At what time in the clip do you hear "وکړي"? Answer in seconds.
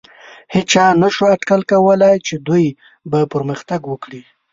3.87-4.21